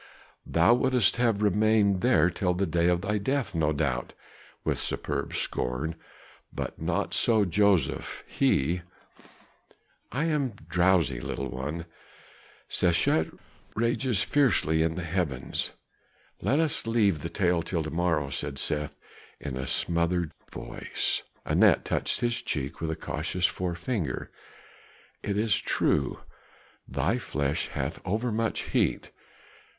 [0.47, 4.13] "Thou wouldst have remained there till the day of thy death, no doubt,"
[4.63, 5.93] with superb scorn,
[6.51, 8.81] "but not so Joseph; he"
[10.11, 11.85] "I am drowsy, little one;
[12.67, 13.29] Sechet
[13.75, 15.73] rages fiercely in the heavens;
[16.41, 18.95] let us leave the tale till to morrow," said Seth
[19.39, 21.21] in a smothered voice.
[21.45, 24.31] Anat touched his cheek with a cautious forefinger.
[25.21, 26.21] "It is true,
[26.87, 29.11] thy flesh hath over much heat.